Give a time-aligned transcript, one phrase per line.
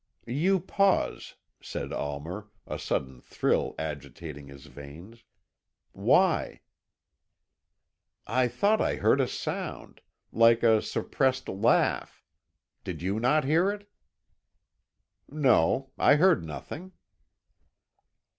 [0.25, 5.25] "You pause," said Almer, a sudden thrill agitating his veins.
[5.91, 6.61] "Why?"
[8.25, 10.01] "I thought I heard a sound
[10.31, 12.23] like a suppressed laugh!
[12.83, 13.91] Did you not hear it?"
[15.29, 15.91] "No.
[15.99, 16.93] I heard nothing."